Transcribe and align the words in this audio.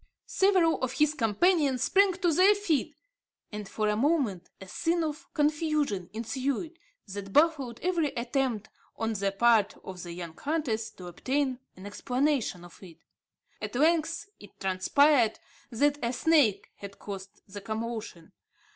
Several 0.25 0.81
of 0.81 0.93
his 0.93 1.13
companions 1.13 1.83
sprang 1.83 2.13
to 2.13 2.33
their 2.33 2.55
feet; 2.55 2.95
and, 3.51 3.69
for 3.69 3.87
a 3.87 3.95
moment, 3.95 4.49
a 4.59 4.67
scene 4.67 5.03
of 5.03 5.31
confusion 5.35 6.09
ensued 6.11 6.79
that 7.05 7.31
baffled 7.31 7.79
every 7.83 8.07
attempt 8.15 8.69
on 8.95 9.13
the 9.13 9.31
part 9.31 9.75
of 9.83 10.01
the 10.01 10.11
young 10.11 10.35
hunters 10.39 10.89
to 10.89 11.05
obtain 11.05 11.59
an 11.75 11.85
explanation 11.85 12.65
of 12.65 12.81
it. 12.81 12.97
At 13.61 13.75
length, 13.75 14.27
it 14.39 14.59
transpired 14.59 15.37
that 15.69 15.99
a 16.03 16.13
snake 16.13 16.71
had 16.77 16.97
caused 16.97 17.43
the 17.47 17.61
commotion. 17.61 18.31